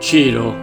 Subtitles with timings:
[0.00, 0.56] Ciro.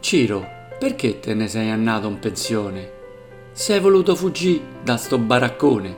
[0.00, 0.46] Ciro,
[0.78, 2.90] perché te ne sei andato in pensione?
[3.52, 5.96] Sei voluto fuggire da sto baraccone?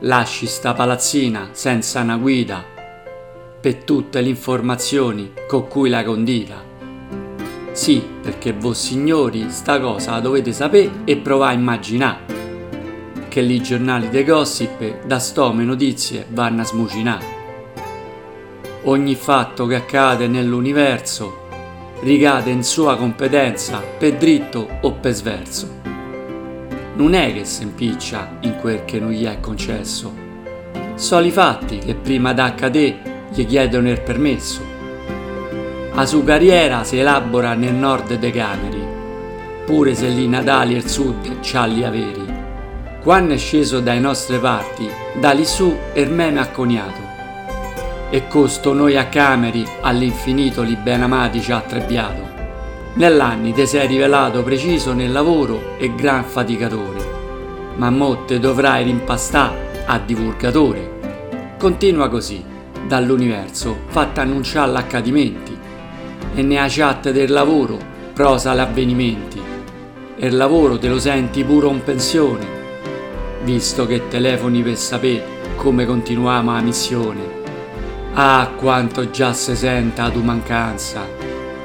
[0.00, 2.64] Lasci sta palazzina senza una guida
[3.60, 6.64] per tutte le informazioni con cui la condita.
[7.72, 13.60] Sì, perché voi signori sta cosa la dovete sapere e provare a immaginare che i
[13.60, 17.39] giornali dei gossip da stome notizie vanno a smucinare.
[18.84, 21.48] Ogni fatto che accade nell'universo
[22.00, 25.68] ricade in sua competenza per dritto o per sverso.
[26.94, 30.10] Non è che si impiccia in quel che non gli è concesso.
[30.94, 34.62] Sono i fatti che prima d'accadere gli chiedono il permesso.
[35.92, 38.82] La sua carriera si elabora nel nord dei Cameri,
[39.66, 42.24] pure se lì Natali e il sud c'ha gli averi.
[43.02, 44.88] Quando è sceso dai nostre parti,
[45.20, 47.09] da lì su meme ha coniato
[48.10, 52.28] e costo noi a Cameri all'infinito li ben amati ci ha trebbiato.
[52.94, 56.98] Nell'anni te sei rivelato preciso nel lavoro e gran faticatore,
[57.76, 61.54] ma motte dovrai rimpastare a divulgatore.
[61.56, 62.42] Continua così,
[62.86, 65.56] dall'universo, fatta annunciare l'accadimenti,
[66.34, 67.78] e ne ha chat del lavoro,
[68.12, 69.40] prosa l'avvenimenti,
[70.16, 72.46] e il lavoro te lo senti pure in pensione,
[73.44, 77.39] visto che telefoni per sapere come continuiamo la missione.
[78.14, 81.06] Ah, quanto già se senta tu mancanza.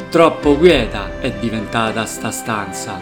[0.09, 2.99] Troppo quieta è diventata sta stanza.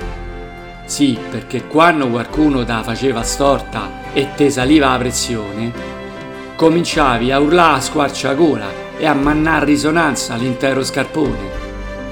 [0.86, 5.72] Sì, perché quando qualcuno te faceva storta e te saliva la pressione,
[6.56, 11.62] cominciavi a urlare a squarciagola e a mannare risonanza l'intero scarpone.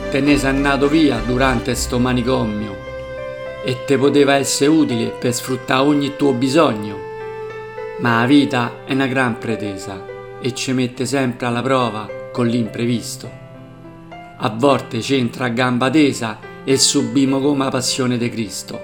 [0.10, 2.78] Te ne sei andato via durante sto manicomio
[3.64, 7.00] e te poteva essere utile per sfruttare ogni tuo bisogno.
[8.00, 13.30] Ma la vita è una gran pretesa e ci mette sempre alla prova con l'imprevisto.
[14.38, 18.80] A volte c'entra a gamba tesa e subimo come la passione di Cristo.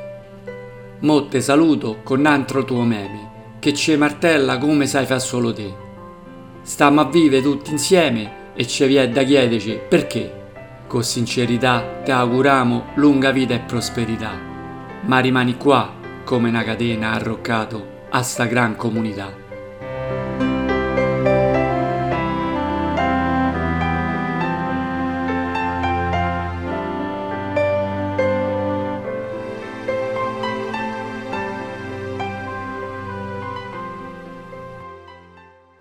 [0.99, 5.73] Motte saluto con altro tuo meme, che ci martella come sai fa solo te.
[6.61, 10.33] Stiamo a vivere tutti insieme e ci viene da chiederci perché.
[10.87, 14.31] Con sincerità ti auguriamo lunga vita e prosperità,
[15.01, 19.46] ma rimani qua come una catena arroccato a sta gran comunità.